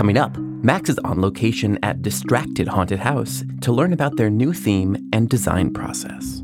Coming 0.00 0.16
up, 0.16 0.34
Max 0.38 0.88
is 0.88 0.98
on 1.00 1.20
location 1.20 1.78
at 1.82 2.00
Distracted 2.00 2.66
Haunted 2.66 3.00
House 3.00 3.44
to 3.60 3.70
learn 3.70 3.92
about 3.92 4.16
their 4.16 4.30
new 4.30 4.54
theme 4.54 4.96
and 5.12 5.28
design 5.28 5.74
process. 5.74 6.40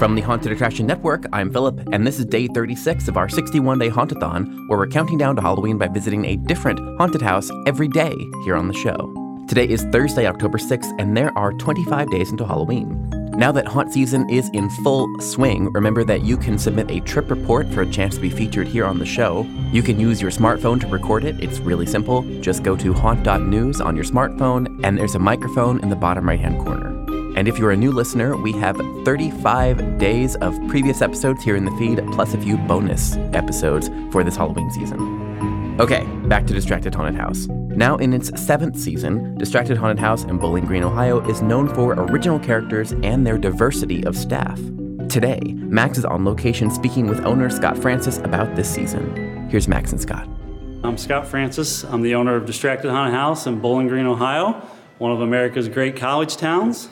From 0.00 0.16
the 0.16 0.20
Haunted 0.20 0.50
Attraction 0.50 0.84
Network, 0.84 1.26
I'm 1.32 1.52
Philip, 1.52 1.80
and 1.92 2.04
this 2.04 2.18
is 2.18 2.24
day 2.24 2.48
36 2.48 3.06
of 3.06 3.16
our 3.16 3.28
61 3.28 3.78
day 3.78 3.88
Hauntathon, 3.88 4.68
where 4.68 4.80
we're 4.80 4.88
counting 4.88 5.16
down 5.16 5.36
to 5.36 5.42
Halloween 5.42 5.78
by 5.78 5.86
visiting 5.86 6.24
a 6.24 6.34
different 6.34 6.80
haunted 6.98 7.22
house 7.22 7.48
every 7.64 7.86
day 7.86 8.16
here 8.44 8.56
on 8.56 8.66
the 8.66 8.74
show. 8.74 9.14
Today 9.46 9.68
is 9.68 9.84
Thursday, 9.92 10.26
October 10.26 10.58
6th, 10.58 10.92
and 10.98 11.16
there 11.16 11.30
are 11.38 11.52
25 11.52 12.10
days 12.10 12.32
until 12.32 12.48
Halloween. 12.48 13.21
Now 13.34 13.50
that 13.52 13.66
haunt 13.66 13.90
season 13.90 14.28
is 14.28 14.50
in 14.50 14.68
full 14.68 15.08
swing, 15.18 15.72
remember 15.72 16.04
that 16.04 16.22
you 16.22 16.36
can 16.36 16.58
submit 16.58 16.90
a 16.90 17.00
trip 17.00 17.30
report 17.30 17.66
for 17.72 17.80
a 17.80 17.90
chance 17.90 18.16
to 18.16 18.20
be 18.20 18.28
featured 18.28 18.68
here 18.68 18.84
on 18.84 18.98
the 18.98 19.06
show. 19.06 19.46
You 19.72 19.82
can 19.82 19.98
use 19.98 20.20
your 20.20 20.30
smartphone 20.30 20.78
to 20.82 20.86
record 20.86 21.24
it. 21.24 21.42
It's 21.42 21.58
really 21.58 21.86
simple. 21.86 22.22
Just 22.40 22.62
go 22.62 22.76
to 22.76 22.92
haunt.news 22.92 23.80
on 23.80 23.96
your 23.96 24.04
smartphone, 24.04 24.84
and 24.84 24.98
there's 24.98 25.14
a 25.14 25.18
microphone 25.18 25.80
in 25.80 25.88
the 25.88 25.96
bottom 25.96 26.28
right 26.28 26.38
hand 26.38 26.58
corner. 26.58 26.88
And 27.34 27.48
if 27.48 27.58
you're 27.58 27.70
a 27.70 27.76
new 27.76 27.90
listener, 27.90 28.36
we 28.36 28.52
have 28.52 28.76
35 29.06 29.96
days 29.96 30.36
of 30.36 30.54
previous 30.68 31.00
episodes 31.00 31.42
here 31.42 31.56
in 31.56 31.64
the 31.64 31.74
feed, 31.78 32.06
plus 32.12 32.34
a 32.34 32.38
few 32.38 32.58
bonus 32.58 33.16
episodes 33.32 33.88
for 34.10 34.22
this 34.22 34.36
Halloween 34.36 34.70
season. 34.70 35.61
Okay, 35.80 36.04
back 36.24 36.46
to 36.46 36.52
Distracted 36.52 36.94
Haunted 36.94 37.14
House. 37.14 37.46
Now 37.48 37.96
in 37.96 38.12
its 38.12 38.30
seventh 38.38 38.78
season, 38.78 39.34
Distracted 39.38 39.78
Haunted 39.78 39.98
House 39.98 40.22
in 40.24 40.36
Bowling 40.36 40.66
Green, 40.66 40.84
Ohio 40.84 41.26
is 41.30 41.40
known 41.40 41.66
for 41.74 41.94
original 41.94 42.38
characters 42.38 42.92
and 43.02 43.26
their 43.26 43.38
diversity 43.38 44.04
of 44.04 44.14
staff. 44.14 44.60
Today, 45.08 45.40
Max 45.56 45.96
is 45.96 46.04
on 46.04 46.26
location 46.26 46.70
speaking 46.70 47.06
with 47.06 47.24
owner 47.24 47.48
Scott 47.48 47.78
Francis 47.78 48.18
about 48.18 48.54
this 48.54 48.68
season. 48.68 49.48
Here's 49.48 49.66
Max 49.66 49.92
and 49.92 50.00
Scott. 50.00 50.28
I'm 50.84 50.98
Scott 50.98 51.26
Francis. 51.26 51.84
I'm 51.84 52.02
the 52.02 52.16
owner 52.16 52.36
of 52.36 52.44
Distracted 52.44 52.90
Haunted 52.90 53.14
House 53.14 53.46
in 53.46 53.58
Bowling 53.58 53.88
Green, 53.88 54.04
Ohio, 54.04 54.52
one 54.98 55.10
of 55.10 55.22
America's 55.22 55.70
great 55.70 55.96
college 55.96 56.36
towns. 56.36 56.90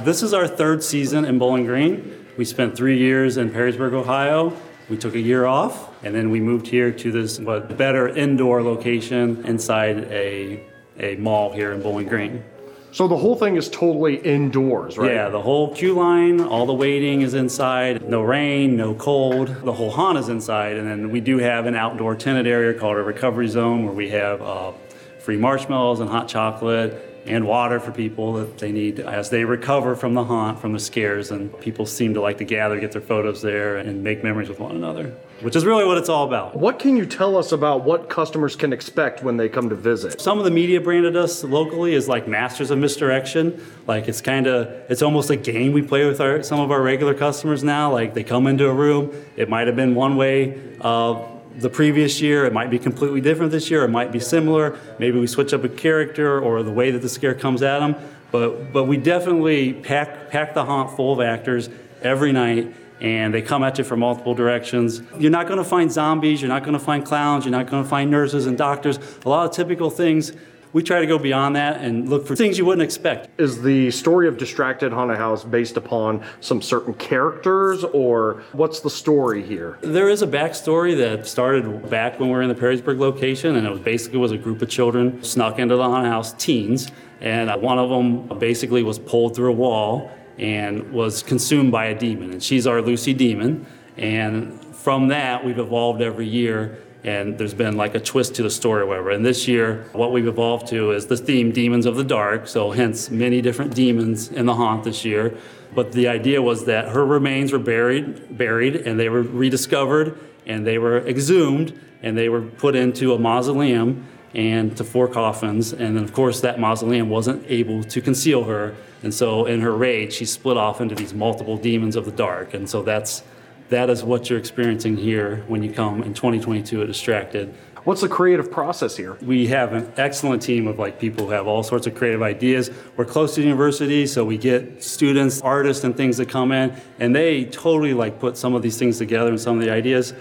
This 0.00 0.22
is 0.22 0.32
our 0.32 0.48
third 0.48 0.82
season 0.82 1.26
in 1.26 1.38
Bowling 1.38 1.66
Green. 1.66 2.26
We 2.38 2.46
spent 2.46 2.74
three 2.74 2.96
years 2.96 3.36
in 3.36 3.50
Perrysburg, 3.50 3.92
Ohio, 3.92 4.56
we 4.90 4.96
took 4.96 5.14
a 5.14 5.20
year 5.20 5.46
off, 5.46 5.88
and 6.04 6.14
then 6.14 6.30
we 6.30 6.40
moved 6.40 6.66
here 6.66 6.90
to 6.90 7.12
this 7.12 7.38
what, 7.38 7.78
better 7.78 8.08
indoor 8.08 8.62
location 8.62 9.46
inside 9.46 10.04
a, 10.10 10.62
a 10.98 11.16
mall 11.16 11.52
here 11.52 11.72
in 11.72 11.80
Bowling 11.80 12.08
Green. 12.08 12.44
So 12.92 13.06
the 13.06 13.16
whole 13.16 13.36
thing 13.36 13.54
is 13.54 13.68
totally 13.68 14.16
indoors, 14.16 14.98
right? 14.98 15.12
Yeah, 15.12 15.28
the 15.28 15.40
whole 15.40 15.72
queue 15.72 15.94
line, 15.94 16.40
all 16.40 16.66
the 16.66 16.74
waiting 16.74 17.22
is 17.22 17.34
inside. 17.34 18.08
No 18.08 18.20
rain, 18.22 18.76
no 18.76 18.94
cold. 18.94 19.46
The 19.62 19.72
whole 19.72 19.92
haunt 19.92 20.18
is 20.18 20.28
inside, 20.28 20.76
and 20.76 20.88
then 20.88 21.12
we 21.12 21.20
do 21.20 21.38
have 21.38 21.66
an 21.66 21.76
outdoor 21.76 22.16
tenant 22.16 22.48
area 22.48 22.76
called 22.76 22.96
a 22.96 23.02
recovery 23.02 23.46
zone 23.46 23.84
where 23.84 23.94
we 23.94 24.10
have 24.10 24.42
uh, 24.42 24.72
free 25.20 25.36
marshmallows 25.36 26.00
and 26.00 26.10
hot 26.10 26.26
chocolate 26.26 27.09
and 27.26 27.46
water 27.46 27.78
for 27.78 27.92
people 27.92 28.32
that 28.34 28.58
they 28.58 28.72
need 28.72 29.00
as 29.00 29.30
they 29.30 29.44
recover 29.44 29.94
from 29.94 30.14
the 30.14 30.24
haunt, 30.24 30.58
from 30.58 30.72
the 30.72 30.78
scares. 30.78 31.30
And 31.30 31.58
people 31.60 31.86
seem 31.86 32.14
to 32.14 32.20
like 32.20 32.38
to 32.38 32.44
gather, 32.44 32.80
get 32.80 32.92
their 32.92 33.00
photos 33.00 33.42
there, 33.42 33.76
and 33.76 34.02
make 34.02 34.24
memories 34.24 34.48
with 34.48 34.58
one 34.58 34.74
another, 34.74 35.14
which 35.40 35.54
is 35.54 35.64
really 35.64 35.84
what 35.84 35.98
it's 35.98 36.08
all 36.08 36.26
about. 36.26 36.56
What 36.56 36.78
can 36.78 36.96
you 36.96 37.06
tell 37.06 37.36
us 37.36 37.52
about 37.52 37.84
what 37.84 38.08
customers 38.08 38.56
can 38.56 38.72
expect 38.72 39.22
when 39.22 39.36
they 39.36 39.48
come 39.48 39.68
to 39.68 39.74
visit? 39.74 40.20
Some 40.20 40.38
of 40.38 40.44
the 40.44 40.50
media 40.50 40.80
branded 40.80 41.16
us 41.16 41.44
locally 41.44 41.94
as 41.94 42.08
like 42.08 42.26
masters 42.26 42.70
of 42.70 42.78
misdirection. 42.78 43.64
Like 43.86 44.08
it's 44.08 44.20
kind 44.20 44.46
of, 44.46 44.68
it's 44.90 45.02
almost 45.02 45.30
a 45.30 45.36
game 45.36 45.72
we 45.72 45.82
play 45.82 46.06
with 46.06 46.20
our, 46.20 46.42
some 46.42 46.60
of 46.60 46.70
our 46.70 46.82
regular 46.82 47.14
customers 47.14 47.62
now. 47.62 47.92
Like 47.92 48.14
they 48.14 48.24
come 48.24 48.46
into 48.46 48.68
a 48.68 48.74
room, 48.74 49.12
it 49.36 49.48
might 49.48 49.66
have 49.66 49.76
been 49.76 49.94
one 49.94 50.16
way. 50.16 50.60
Uh, 50.80 51.26
the 51.60 51.70
previous 51.70 52.20
year. 52.20 52.44
It 52.44 52.52
might 52.52 52.70
be 52.70 52.78
completely 52.78 53.20
different 53.20 53.52
this 53.52 53.70
year. 53.70 53.84
It 53.84 53.88
might 53.88 54.12
be 54.12 54.20
similar. 54.20 54.78
Maybe 54.98 55.18
we 55.18 55.26
switch 55.26 55.52
up 55.52 55.64
a 55.64 55.68
character 55.68 56.40
or 56.40 56.62
the 56.62 56.70
way 56.70 56.90
that 56.90 57.02
the 57.02 57.08
scare 57.08 57.34
comes 57.34 57.62
at 57.62 57.80
them. 57.80 57.96
But 58.30 58.72
but 58.72 58.84
we 58.84 58.96
definitely 58.96 59.72
pack 59.74 60.30
pack 60.30 60.54
the 60.54 60.64
haunt 60.64 60.96
full 60.96 61.12
of 61.12 61.20
actors 61.20 61.68
every 62.02 62.32
night. 62.32 62.74
And 63.00 63.32
they 63.32 63.40
come 63.40 63.62
at 63.62 63.78
you 63.78 63.84
from 63.84 64.00
multiple 64.00 64.34
directions. 64.34 65.00
You're 65.18 65.30
not 65.30 65.46
going 65.46 65.56
to 65.56 65.64
find 65.64 65.90
zombies. 65.90 66.42
You're 66.42 66.50
not 66.50 66.64
going 66.64 66.74
to 66.74 66.84
find 66.84 67.02
clowns. 67.02 67.46
You're 67.46 67.52
not 67.52 67.66
going 67.66 67.82
to 67.82 67.88
find 67.88 68.10
nurses 68.10 68.44
and 68.44 68.58
doctors. 68.58 68.98
A 69.24 69.28
lot 69.28 69.46
of 69.46 69.52
typical 69.56 69.88
things 69.88 70.32
we 70.72 70.82
try 70.82 71.00
to 71.00 71.06
go 71.06 71.18
beyond 71.18 71.56
that 71.56 71.80
and 71.80 72.08
look 72.08 72.26
for 72.26 72.36
things 72.36 72.58
you 72.58 72.64
wouldn't 72.64 72.82
expect. 72.82 73.28
Is 73.40 73.62
the 73.62 73.90
story 73.90 74.28
of 74.28 74.38
Distracted 74.38 74.92
Haunted 74.92 75.16
House 75.16 75.44
based 75.44 75.76
upon 75.76 76.22
some 76.40 76.62
certain 76.62 76.94
characters, 76.94 77.84
or 77.84 78.42
what's 78.52 78.80
the 78.80 78.90
story 78.90 79.42
here? 79.42 79.78
There 79.80 80.08
is 80.08 80.22
a 80.22 80.26
backstory 80.26 80.96
that 80.98 81.26
started 81.26 81.90
back 81.90 82.20
when 82.20 82.28
we 82.28 82.34
were 82.34 82.42
in 82.42 82.48
the 82.48 82.54
Perrysburg 82.54 82.98
location, 82.98 83.56
and 83.56 83.66
it 83.66 83.70
was 83.70 83.80
basically 83.80 84.18
was 84.18 84.32
a 84.32 84.38
group 84.38 84.62
of 84.62 84.68
children 84.68 85.22
snuck 85.22 85.58
into 85.58 85.76
the 85.76 85.82
haunted 85.82 86.10
house, 86.10 86.32
teens, 86.34 86.90
and 87.20 87.50
uh, 87.50 87.58
one 87.58 87.78
of 87.78 87.90
them 87.90 88.38
basically 88.38 88.82
was 88.82 88.98
pulled 88.98 89.34
through 89.34 89.50
a 89.50 89.54
wall 89.54 90.10
and 90.38 90.92
was 90.92 91.22
consumed 91.22 91.72
by 91.72 91.86
a 91.86 91.98
demon, 91.98 92.30
and 92.32 92.42
she's 92.42 92.66
our 92.66 92.80
Lucy 92.80 93.12
demon, 93.12 93.66
and 93.96 94.58
from 94.74 95.08
that 95.08 95.44
we've 95.44 95.58
evolved 95.58 96.00
every 96.00 96.26
year 96.26 96.78
and 97.02 97.38
there's 97.38 97.54
been 97.54 97.76
like 97.76 97.94
a 97.94 98.00
twist 98.00 98.34
to 98.34 98.42
the 98.42 98.50
story 98.50 98.82
or 98.82 98.86
whatever. 98.86 99.10
And 99.10 99.24
this 99.24 99.48
year, 99.48 99.86
what 99.92 100.12
we've 100.12 100.26
evolved 100.26 100.66
to 100.68 100.90
is 100.92 101.06
the 101.06 101.16
theme 101.16 101.50
Demons 101.50 101.86
of 101.86 101.96
the 101.96 102.04
Dark, 102.04 102.46
so 102.46 102.72
hence 102.72 103.10
many 103.10 103.40
different 103.40 103.74
demons 103.74 104.30
in 104.30 104.46
the 104.46 104.54
haunt 104.54 104.84
this 104.84 105.04
year. 105.04 105.36
But 105.74 105.92
the 105.92 106.08
idea 106.08 106.42
was 106.42 106.66
that 106.66 106.88
her 106.88 107.04
remains 107.04 107.52
were 107.52 107.58
buried, 107.58 108.36
buried, 108.36 108.76
and 108.76 108.98
they 108.98 109.08
were 109.08 109.22
rediscovered, 109.22 110.18
and 110.46 110.66
they 110.66 110.78
were 110.78 110.98
exhumed, 111.06 111.78
and 112.02 112.18
they 112.18 112.28
were 112.28 112.42
put 112.42 112.74
into 112.74 113.14
a 113.14 113.18
mausoleum 113.18 114.06
and 114.34 114.76
to 114.76 114.84
four 114.84 115.08
coffins. 115.08 115.72
And 115.72 115.96
then, 115.96 116.04
of 116.04 116.12
course, 116.12 116.40
that 116.40 116.60
mausoleum 116.60 117.08
wasn't 117.08 117.44
able 117.48 117.82
to 117.84 118.00
conceal 118.00 118.44
her. 118.44 118.74
And 119.02 119.14
so, 119.14 119.46
in 119.46 119.60
her 119.60 119.74
rage, 119.74 120.12
she 120.12 120.24
split 120.24 120.56
off 120.56 120.80
into 120.80 120.94
these 120.94 121.14
multiple 121.14 121.56
demons 121.56 121.96
of 121.96 122.04
the 122.04 122.12
dark. 122.12 122.52
And 122.52 122.68
so, 122.68 122.82
that's 122.82 123.22
that 123.70 123.88
is 123.88 124.02
what 124.04 124.28
you're 124.28 124.38
experiencing 124.38 124.96
here 124.96 125.44
when 125.48 125.62
you 125.62 125.72
come 125.72 126.02
in 126.02 126.12
2022 126.12 126.82
at 126.82 126.86
Distracted. 126.88 127.54
What's 127.84 128.02
the 128.02 128.08
creative 128.08 128.50
process 128.50 128.96
here? 128.96 129.16
We 129.22 129.46
have 129.46 129.72
an 129.72 129.90
excellent 129.96 130.42
team 130.42 130.66
of 130.66 130.78
like 130.78 130.98
people 130.98 131.24
who 131.24 131.32
have 131.32 131.46
all 131.46 131.62
sorts 131.62 131.86
of 131.86 131.94
creative 131.94 132.20
ideas. 132.20 132.70
We're 132.96 133.06
close 133.06 133.36
to 133.36 133.40
the 133.40 133.46
university, 133.46 134.06
so 134.06 134.24
we 134.24 134.36
get 134.36 134.82
students, 134.82 135.40
artists, 135.40 135.84
and 135.84 135.96
things 135.96 136.18
that 136.18 136.28
come 136.28 136.52
in, 136.52 136.74
and 136.98 137.16
they 137.16 137.46
totally 137.46 137.94
like 137.94 138.20
put 138.20 138.36
some 138.36 138.54
of 138.54 138.60
these 138.60 138.76
things 138.76 138.98
together 138.98 139.30
and 139.30 139.40
some 139.40 139.56
of 139.56 139.64
the 139.64 139.70
ideas. 139.70 140.12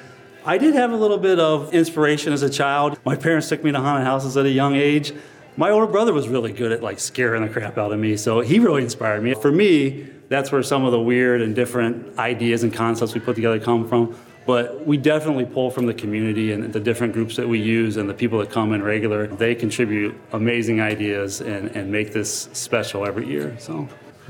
I 0.46 0.58
did 0.58 0.74
have 0.76 0.92
a 0.92 0.96
little 0.96 1.18
bit 1.18 1.38
of 1.38 1.74
inspiration 1.74 2.31
as 2.31 2.44
a 2.44 2.50
child. 2.50 2.98
My 3.04 3.16
parents 3.16 3.50
took 3.50 3.62
me 3.64 3.74
to 3.74 3.80
haunted 3.80 4.06
houses 4.06 4.38
at 4.38 4.46
a 4.46 4.52
young 4.52 4.76
age. 4.76 5.12
My 5.58 5.72
older 5.72 5.88
brother 5.88 6.14
was 6.14 6.30
really 6.30 6.54
good 6.54 6.72
at 6.72 6.81
like 6.81 7.00
scaring 7.00 7.42
the 7.42 7.50
crap 7.50 7.78
out 7.78 7.92
of 7.92 8.00
me, 8.00 8.16
so 8.16 8.40
he 8.40 8.60
really 8.60 8.84
inspired 8.84 9.22
me. 9.22 9.34
For 9.34 9.52
me, 9.52 10.08
that's 10.29 10.51
where 10.51 10.63
some 10.63 10.85
of 10.85 10.91
the 10.91 11.01
weird 11.01 11.41
and 11.41 11.56
different 11.56 12.17
ideas 12.17 12.63
and 12.63 12.73
concepts 12.73 13.13
we 13.13 13.19
put 13.19 13.35
together 13.35 13.59
come 13.59 13.88
from. 13.88 14.16
But 14.45 14.85
we 14.85 14.97
definitely 14.97 15.45
pull 15.45 15.69
from 15.69 15.85
the 15.85 15.94
community 15.94 16.53
and 16.53 16.72
the 16.72 16.79
different 16.79 17.13
groups 17.13 17.35
that 17.35 17.47
we 17.47 17.59
use 17.59 17.97
and 17.97 18.09
the 18.09 18.13
people 18.13 18.39
that 18.39 18.50
come 18.50 18.73
in 18.73 18.81
regular. 18.81 19.28
They 19.28 19.53
contribute 19.53 20.19
amazing 20.31 20.81
ideas 20.81 21.41
and, 21.41 21.75
and 21.75 21.91
make 21.91 22.13
this 22.13 22.50
special 22.53 23.06
every 23.06 23.28
year. 23.28 23.56
So, 23.59 23.88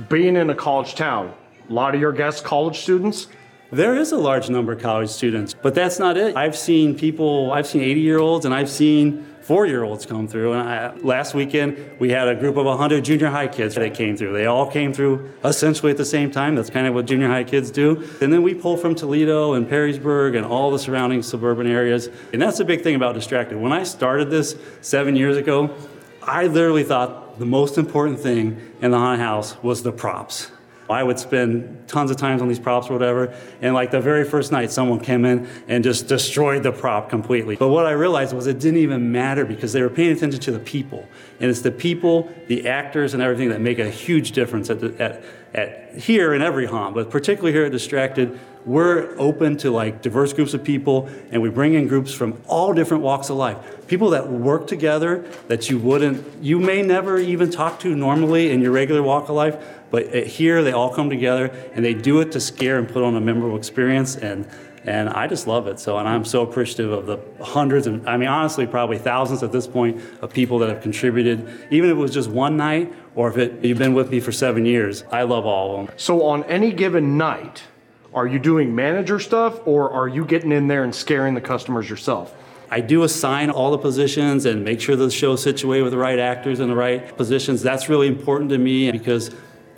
being 0.09 0.35
in 0.35 0.49
a 0.49 0.55
college 0.55 0.95
town, 0.95 1.33
a 1.69 1.73
lot 1.73 1.93
of 1.93 2.01
your 2.01 2.11
guests 2.11 2.41
college 2.41 2.79
students. 2.79 3.27
There 3.71 3.95
is 3.95 4.11
a 4.11 4.17
large 4.17 4.49
number 4.49 4.71
of 4.71 4.81
college 4.81 5.11
students, 5.11 5.53
but 5.53 5.75
that's 5.75 5.99
not 5.99 6.17
it. 6.17 6.35
I've 6.35 6.57
seen 6.57 6.97
people, 6.97 7.51
I've 7.51 7.67
seen 7.67 7.83
80 7.83 7.99
year 8.01 8.17
olds, 8.17 8.45
and 8.45 8.53
I've 8.53 8.69
seen 8.69 9.23
four 9.41 9.67
year 9.67 9.83
olds 9.83 10.07
come 10.07 10.27
through. 10.27 10.53
And 10.53 10.67
I, 10.67 10.95
last 10.97 11.35
weekend, 11.35 11.77
we 11.99 12.09
had 12.09 12.27
a 12.27 12.33
group 12.33 12.57
of 12.57 12.65
100 12.65 13.05
junior 13.05 13.29
high 13.29 13.47
kids 13.47 13.75
that 13.75 13.93
came 13.93 14.17
through. 14.17 14.33
They 14.33 14.47
all 14.47 14.69
came 14.69 14.91
through 14.91 15.31
essentially 15.43 15.91
at 15.91 15.97
the 15.97 16.05
same 16.05 16.31
time. 16.31 16.55
That's 16.55 16.71
kind 16.71 16.87
of 16.87 16.95
what 16.95 17.05
junior 17.05 17.27
high 17.27 17.43
kids 17.43 17.69
do. 17.69 18.07
And 18.21 18.33
then 18.33 18.41
we 18.41 18.55
pull 18.55 18.75
from 18.75 18.95
Toledo 18.95 19.53
and 19.53 19.67
Perrysburg 19.69 20.35
and 20.35 20.47
all 20.47 20.71
the 20.71 20.79
surrounding 20.79 21.21
suburban 21.21 21.67
areas. 21.67 22.09
And 22.33 22.41
that's 22.41 22.57
the 22.57 22.65
big 22.65 22.81
thing 22.81 22.95
about 22.95 23.13
Distracted. 23.13 23.59
When 23.59 23.71
I 23.71 23.83
started 23.83 24.31
this 24.31 24.55
seven 24.81 25.15
years 25.15 25.37
ago, 25.37 25.75
I 26.23 26.47
literally 26.47 26.83
thought 26.83 27.37
the 27.37 27.45
most 27.45 27.77
important 27.77 28.19
thing 28.19 28.59
in 28.81 28.89
the 28.89 28.97
haunted 28.97 29.23
house 29.23 29.61
was 29.61 29.83
the 29.83 29.91
props. 29.91 30.51
I 30.89 31.03
would 31.03 31.19
spend 31.19 31.87
tons 31.87 32.09
of 32.09 32.17
times 32.17 32.41
on 32.41 32.47
these 32.47 32.59
props 32.59 32.89
or 32.89 32.93
whatever. 32.93 33.33
And 33.61 33.75
like 33.75 33.91
the 33.91 34.01
very 34.01 34.25
first 34.25 34.51
night, 34.51 34.71
someone 34.71 34.99
came 34.99 35.23
in 35.23 35.47
and 35.67 35.83
just 35.83 36.07
destroyed 36.07 36.63
the 36.63 36.71
prop 36.71 37.09
completely. 37.09 37.55
But 37.55 37.67
what 37.67 37.85
I 37.85 37.91
realized 37.91 38.33
was 38.33 38.47
it 38.47 38.59
didn't 38.59 38.79
even 38.79 39.11
matter 39.11 39.45
because 39.45 39.71
they 39.71 39.81
were 39.81 39.89
paying 39.89 40.11
attention 40.11 40.39
to 40.41 40.51
the 40.51 40.59
people. 40.59 41.07
And 41.39 41.49
it's 41.49 41.61
the 41.61 41.71
people, 41.71 42.33
the 42.47 42.67
actors, 42.67 43.13
and 43.13 43.21
everything 43.21 43.49
that 43.49 43.61
make 43.61 43.77
a 43.77 43.89
huge 43.89 44.31
difference 44.31 44.69
at, 44.69 44.79
the, 44.79 44.99
at, 45.01 45.23
at 45.53 45.95
here 45.95 46.33
in 46.33 46.41
every 46.41 46.65
haunt, 46.65 46.95
but 46.95 47.09
particularly 47.09 47.51
here 47.51 47.65
at 47.65 47.71
Distracted 47.71 48.39
we're 48.65 49.15
open 49.17 49.55
to 49.57 49.71
like 49.71 50.01
diverse 50.01 50.33
groups 50.33 50.53
of 50.53 50.63
people 50.63 51.09
and 51.31 51.41
we 51.41 51.49
bring 51.49 51.73
in 51.73 51.87
groups 51.87 52.13
from 52.13 52.39
all 52.47 52.73
different 52.73 53.01
walks 53.01 53.29
of 53.29 53.37
life. 53.37 53.57
People 53.87 54.09
that 54.11 54.29
work 54.29 54.67
together 54.67 55.25
that 55.47 55.69
you 55.69 55.79
wouldn't 55.79 56.43
you 56.43 56.59
may 56.59 56.81
never 56.81 57.17
even 57.17 57.49
talk 57.49 57.79
to 57.79 57.95
normally 57.95 58.51
in 58.51 58.61
your 58.61 58.71
regular 58.71 59.01
walk 59.01 59.29
of 59.29 59.35
life 59.35 59.57
but 59.91 60.13
eh, 60.13 60.25
here 60.25 60.61
they 60.61 60.71
all 60.71 60.93
come 60.93 61.09
together 61.09 61.47
and 61.73 61.83
they 61.83 61.93
do 61.93 62.19
it 62.19 62.31
to 62.33 62.39
scare 62.39 62.77
and 62.77 62.87
put 62.87 63.01
on 63.01 63.15
a 63.15 63.21
memorable 63.21 63.57
experience 63.57 64.15
and 64.17 64.47
And 64.89 65.07
I 65.07 65.27
just 65.27 65.45
love 65.45 65.67
it. 65.67 65.79
So, 65.79 65.99
and 65.99 66.09
I'm 66.09 66.25
so 66.25 66.41
appreciative 66.41 66.91
of 66.91 67.05
the 67.05 67.19
hundreds 67.45 67.85
and, 67.85 68.09
I 68.09 68.17
mean, 68.17 68.27
honestly, 68.27 68.65
probably 68.65 68.97
thousands 68.97 69.43
at 69.43 69.51
this 69.51 69.67
point 69.67 70.01
of 70.21 70.33
people 70.33 70.57
that 70.59 70.69
have 70.69 70.81
contributed, 70.81 71.67
even 71.69 71.91
if 71.91 71.95
it 71.95 71.99
was 71.99 72.11
just 72.11 72.27
one 72.27 72.57
night 72.57 72.91
or 73.13 73.29
if 73.29 73.37
it, 73.37 73.63
you've 73.63 73.77
been 73.77 73.93
with 73.93 74.09
me 74.09 74.19
for 74.19 74.31
seven 74.31 74.65
years. 74.65 75.03
I 75.11 75.23
love 75.23 75.45
all 75.45 75.79
of 75.79 75.85
them. 75.85 75.95
So 75.95 76.25
on 76.25 76.43
any 76.45 76.71
given 76.71 77.19
night, 77.19 77.61
are 78.15 78.25
you 78.25 78.39
doing 78.39 78.73
manager 78.73 79.19
stuff 79.19 79.59
or 79.67 79.91
are 79.91 80.07
you 80.07 80.25
getting 80.25 80.51
in 80.51 80.67
there 80.67 80.83
and 80.83 80.93
scaring 80.93 81.35
the 81.35 81.41
customers 81.41 81.87
yourself? 81.87 82.35
I 82.71 82.81
do 82.81 83.03
assign 83.03 83.51
all 83.51 83.69
the 83.69 83.77
positions 83.77 84.47
and 84.47 84.63
make 84.63 84.81
sure 84.81 84.95
the 84.95 85.11
show's 85.11 85.43
situated 85.43 85.83
with 85.83 85.91
the 85.91 85.99
right 85.99 86.17
actors 86.17 86.59
in 86.59 86.67
the 86.67 86.75
right 86.75 87.15
positions. 87.15 87.61
That's 87.61 87.89
really 87.89 88.07
important 88.07 88.49
to 88.49 88.57
me 88.57 88.91
because 88.91 89.29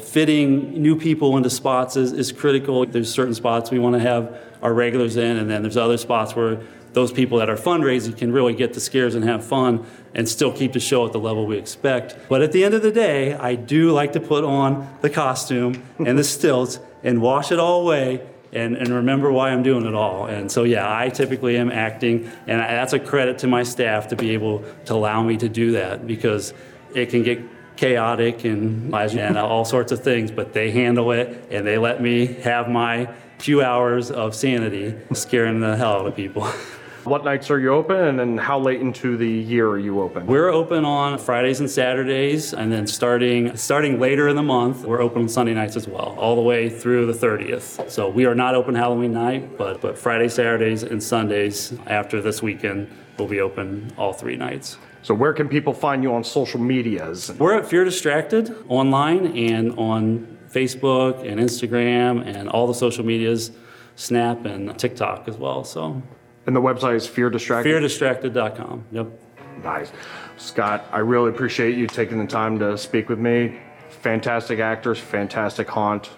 fitting 0.04 0.82
new 0.82 0.96
people 0.96 1.38
into 1.38 1.50
spots 1.50 1.96
is, 1.96 2.12
is 2.12 2.32
critical. 2.32 2.86
There's 2.86 3.14
certain 3.14 3.34
spots 3.34 3.72
we 3.72 3.80
want 3.80 3.96
to 3.96 4.00
have 4.00 4.38
our 4.62 4.74
regulars 4.74 5.18
in, 5.18 5.38
and 5.38 5.50
then 5.50 5.62
there's 5.62 5.78
other 5.78 5.98
spots 5.98 6.36
where 6.36 6.62
those 6.94 7.12
people 7.12 7.38
that 7.38 7.50
are 7.50 7.56
fundraising 7.56 8.18
can 8.18 8.32
really 8.32 8.54
get 8.54 8.74
the 8.74 8.80
scares 8.80 9.16
and 9.16 9.24
have 9.24 9.46
fun 9.46 9.86
and 10.14 10.28
still 10.28 10.52
keep 10.52 10.74
the 10.74 10.80
show 10.80 11.06
at 11.06 11.14
the 11.14 11.20
level 11.20 11.46
we 11.46 11.58
expect. 11.58 12.18
But 12.28 12.42
at 12.42 12.52
the 12.52 12.64
end 12.64 12.74
of 12.74 12.82
the 12.82 12.92
day, 12.92 13.34
I 13.34 13.56
do 13.56 13.92
like 13.92 14.14
to 14.14 14.20
put 14.20 14.44
on 14.44 14.98
the 15.02 15.10
costume 15.10 15.82
and 16.00 16.18
the 16.18 16.24
stilts 16.24 16.80
and 17.04 17.22
wash 17.22 17.52
it 17.52 17.60
all 17.60 17.84
away 17.84 18.28
and, 18.54 18.76
and 18.76 18.90
remember 18.90 19.32
why 19.32 19.52
I'm 19.52 19.64
doing 19.64 19.86
it 19.86 19.96
all. 19.96 20.26
And 20.26 20.52
so, 20.52 20.64
yeah, 20.64 20.94
I 20.94 21.10
typically 21.10 21.58
am 21.58 21.72
acting, 21.72 22.30
and 22.48 22.60
that's 22.60 22.94
a 22.94 23.00
credit 23.00 23.40
to 23.40 23.48
my 23.48 23.64
staff 23.64 24.10
to 24.10 24.16
be 24.16 24.32
able 24.32 24.64
to 24.86 24.94
allow 24.94 25.24
me 25.24 25.38
to 25.38 25.48
do 25.48 25.72
that 25.72 26.06
because 26.06 26.54
it 26.94 27.10
can 27.10 27.24
get 27.24 27.42
chaotic 27.82 28.46
and, 28.46 28.94
and 28.94 29.38
all 29.40 29.66
sorts 29.66 29.92
of 29.92 30.04
things, 30.04 30.30
but 30.30 30.54
they 30.54 30.70
handle 30.70 31.12
it 31.12 31.48
and 31.50 31.66
they 31.66 31.80
let 31.80 32.00
me 32.00 32.28
have 32.28 32.70
my 32.70 33.12
few 33.40 33.64
hours 33.64 34.12
of 34.12 34.36
sanity 34.36 34.96
scaring 35.14 35.60
the 35.60 35.76
hell 35.76 35.94
out 35.94 36.06
of 36.06 36.16
people. 36.16 36.48
What 37.04 37.26
nights 37.26 37.50
are 37.50 37.60
you 37.60 37.74
open 37.74 38.20
and 38.20 38.40
how 38.40 38.60
late 38.60 38.80
into 38.80 39.18
the 39.18 39.28
year 39.28 39.68
are 39.68 39.80
you 39.80 40.02
open? 40.02 40.28
We're 40.28 40.50
open 40.50 40.86
on 40.86 41.18
Fridays 41.18 41.60
and 41.60 41.68
Saturdays 41.68 42.54
and 42.54 42.72
then 42.72 42.86
starting 42.86 43.58
starting 43.58 44.00
later 44.00 44.28
in 44.28 44.36
the 44.36 44.44
month, 44.44 44.86
we're 44.86 45.02
open 45.02 45.24
on 45.24 45.28
Sunday 45.28 45.56
nights 45.56 45.76
as 45.76 45.88
well, 45.88 46.16
all 46.20 46.36
the 46.36 46.44
way 46.44 46.70
through 46.70 47.12
the 47.12 47.28
30th. 47.28 47.90
So 47.90 48.08
we 48.08 48.28
are 48.28 48.36
not 48.36 48.54
open 48.54 48.76
Halloween 48.76 49.14
night, 49.14 49.58
but 49.58 49.82
but 49.82 49.98
Fridays, 49.98 50.36
Saturdays 50.36 50.84
and 50.84 51.02
Sundays 51.02 51.74
after 51.88 52.22
this 52.22 52.44
weekend 52.44 52.88
will 53.18 53.28
be 53.28 53.42
open 53.42 53.92
all 53.98 54.14
three 54.14 54.36
nights. 54.36 54.78
So 55.04 55.14
where 55.14 55.34
can 55.34 55.50
people 55.50 55.74
find 55.74 56.04
you 56.04 56.14
on 56.14 56.24
social 56.24 56.60
medias? 56.60 57.32
We're 57.40 57.58
at 57.58 57.66
Fear 57.66 57.86
Distracted 57.86 58.56
online 58.68 59.36
and 59.38 59.72
on 59.78 60.38
Facebook 60.50 61.28
and 61.28 61.40
Instagram 61.40 62.26
and 62.26 62.48
all 62.50 62.68
the 62.68 62.74
social 62.74 63.06
medias, 63.06 63.52
Snap 63.96 64.46
and 64.46 64.78
TikTok 64.78 65.28
as 65.28 65.38
well. 65.38 65.64
So 65.64 66.02
And 66.46 66.56
the 66.56 66.62
website 66.62 66.96
is 66.96 67.08
Fear 67.08 67.30
Distracted? 67.32 67.72
feardistracted.com. 67.84 68.86
Yep. 68.92 69.08
Nice. 69.64 69.92
Scott, 70.38 70.86
I 70.92 71.00
really 71.00 71.30
appreciate 71.30 71.76
you 71.78 71.88
taking 71.88 72.18
the 72.20 72.28
time 72.28 72.58
to 72.60 72.78
speak 72.78 73.10
with 73.10 73.20
me. 73.20 73.60
Fantastic 73.90 74.60
actors, 74.60 74.98
fantastic 75.00 75.68
haunt. 75.68 76.10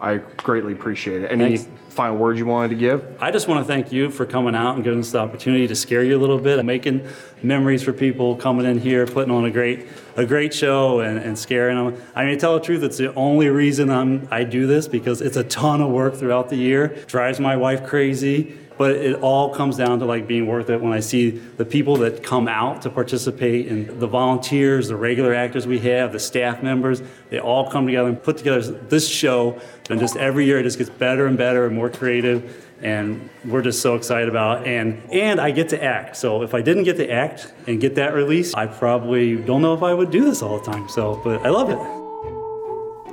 I 0.00 0.16
greatly 0.16 0.72
appreciate 0.72 1.22
it. 1.22 1.30
Any 1.30 1.58
Thanks. 1.58 1.94
final 1.94 2.16
words 2.16 2.38
you 2.38 2.46
wanted 2.46 2.68
to 2.68 2.74
give? 2.76 3.16
I 3.20 3.30
just 3.30 3.48
want 3.48 3.66
to 3.66 3.70
thank 3.70 3.92
you 3.92 4.08
for 4.08 4.24
coming 4.24 4.54
out 4.54 4.76
and 4.76 4.82
giving 4.82 5.00
us 5.00 5.12
the 5.12 5.18
opportunity 5.18 5.66
to 5.66 5.74
scare 5.74 6.02
you 6.02 6.16
a 6.16 6.20
little 6.20 6.38
bit, 6.38 6.64
making 6.64 7.06
memories 7.42 7.82
for 7.82 7.92
people 7.92 8.34
coming 8.36 8.64
in 8.64 8.78
here, 8.78 9.06
putting 9.06 9.32
on 9.32 9.44
a 9.44 9.50
great 9.50 9.86
a 10.16 10.24
great 10.24 10.54
show 10.54 11.00
and, 11.00 11.18
and 11.18 11.38
scaring 11.38 11.76
them. 11.76 12.02
I 12.14 12.24
mean, 12.24 12.34
to 12.34 12.40
tell 12.40 12.54
the 12.58 12.64
truth, 12.64 12.82
it's 12.82 12.96
the 12.96 13.14
only 13.14 13.48
reason 13.48 13.90
I'm, 13.90 14.26
I 14.30 14.44
do 14.44 14.66
this 14.66 14.88
because 14.88 15.20
it's 15.20 15.36
a 15.36 15.44
ton 15.44 15.80
of 15.80 15.90
work 15.90 16.14
throughout 16.14 16.48
the 16.48 16.56
year. 16.56 16.88
Drives 17.06 17.38
my 17.38 17.56
wife 17.56 17.86
crazy, 17.86 18.56
but 18.80 18.92
it 18.92 19.20
all 19.20 19.52
comes 19.54 19.76
down 19.76 19.98
to 19.98 20.06
like 20.06 20.26
being 20.26 20.46
worth 20.46 20.70
it 20.70 20.80
when 20.80 20.94
I 20.94 21.00
see 21.00 21.32
the 21.32 21.66
people 21.66 21.98
that 21.98 22.22
come 22.22 22.48
out 22.48 22.80
to 22.80 22.88
participate 22.88 23.68
and 23.68 24.00
the 24.00 24.06
volunteers, 24.06 24.88
the 24.88 24.96
regular 24.96 25.34
actors 25.34 25.66
we 25.66 25.80
have, 25.80 26.14
the 26.14 26.18
staff 26.18 26.62
members, 26.62 27.02
they 27.28 27.38
all 27.38 27.70
come 27.70 27.84
together 27.84 28.08
and 28.08 28.22
put 28.22 28.38
together 28.38 28.62
this 28.62 29.06
show. 29.06 29.60
And 29.90 30.00
just 30.00 30.16
every 30.16 30.46
year 30.46 30.60
it 30.60 30.62
just 30.62 30.78
gets 30.78 30.88
better 30.88 31.26
and 31.26 31.36
better 31.36 31.66
and 31.66 31.76
more 31.76 31.90
creative 31.90 32.66
and 32.80 33.28
we're 33.44 33.60
just 33.60 33.82
so 33.82 33.96
excited 33.96 34.30
about 34.30 34.62
it. 34.62 34.68
and 34.68 35.12
and 35.12 35.42
I 35.42 35.50
get 35.50 35.68
to 35.68 35.84
act. 35.84 36.16
So 36.16 36.42
if 36.42 36.54
I 36.54 36.62
didn't 36.62 36.84
get 36.84 36.96
to 36.96 37.10
act 37.10 37.52
and 37.66 37.82
get 37.82 37.96
that 37.96 38.14
release, 38.14 38.54
I 38.54 38.66
probably 38.66 39.36
don't 39.36 39.60
know 39.60 39.74
if 39.74 39.82
I 39.82 39.92
would 39.92 40.10
do 40.10 40.24
this 40.24 40.40
all 40.40 40.58
the 40.58 40.64
time. 40.64 40.88
So, 40.88 41.20
but 41.22 41.44
I 41.44 41.50
love 41.50 41.68
it. 41.68 41.99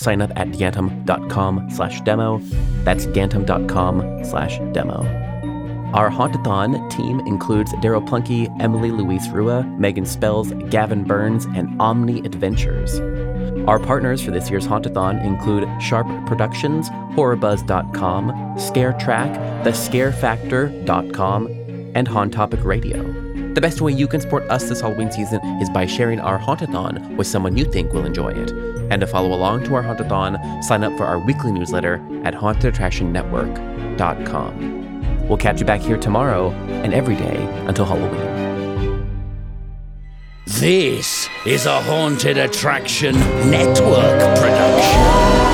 Sign 0.00 0.22
up 0.22 0.30
at 0.34 0.48
gantom.com 0.48 1.68
slash 1.70 2.00
demo. 2.00 2.40
That's 2.84 3.06
gantom.com 3.06 4.24
slash 4.24 4.58
demo. 4.72 5.04
Our 5.92 6.08
Hauntathon 6.08 6.88
team 6.90 7.20
includes 7.26 7.70
Daryl 7.74 8.06
Plunky, 8.08 8.48
Emily 8.62 8.92
Louise 8.92 9.28
Rua, 9.28 9.64
Megan 9.78 10.06
Spells, 10.06 10.52
Gavin 10.70 11.04
Burns, 11.04 11.44
and 11.54 11.78
Omni 11.82 12.20
Adventures. 12.20 12.98
Our 13.68 13.78
partners 13.78 14.22
for 14.22 14.30
this 14.30 14.48
year's 14.48 14.66
Hauntathon 14.66 15.22
include 15.22 15.68
Sharp 15.82 16.06
Productions, 16.26 16.88
HorrorBuzz.com, 17.16 18.30
ScareTrack, 18.56 19.64
TheScareFactor.com, 19.64 21.46
and 21.94 22.08
Haunt 22.08 22.32
Topic 22.32 22.64
Radio. 22.64 23.29
The 23.54 23.60
best 23.60 23.80
way 23.80 23.92
you 23.92 24.06
can 24.06 24.20
support 24.20 24.48
us 24.48 24.68
this 24.68 24.80
Halloween 24.80 25.10
season 25.10 25.40
is 25.60 25.68
by 25.70 25.84
sharing 25.84 26.20
our 26.20 26.38
Hauntathon 26.38 27.16
with 27.16 27.26
someone 27.26 27.56
you 27.56 27.64
think 27.64 27.92
will 27.92 28.06
enjoy 28.06 28.28
it. 28.28 28.52
And 28.90 29.00
to 29.00 29.08
follow 29.08 29.34
along 29.34 29.64
to 29.64 29.74
our 29.74 29.82
Hauntathon, 29.82 30.62
sign 30.62 30.84
up 30.84 30.96
for 30.96 31.04
our 31.04 31.18
weekly 31.18 31.50
newsletter 31.50 31.94
at 32.24 32.32
HauntedAttractionNetwork.com. 32.34 35.28
We'll 35.28 35.38
catch 35.38 35.58
you 35.58 35.66
back 35.66 35.80
here 35.80 35.96
tomorrow 35.96 36.50
and 36.50 36.94
every 36.94 37.16
day 37.16 37.38
until 37.66 37.86
Halloween. 37.86 38.38
This 40.46 41.28
is 41.44 41.66
a 41.66 41.80
Haunted 41.80 42.38
Attraction 42.38 43.18
Network 43.50 44.38
production. 44.38 45.49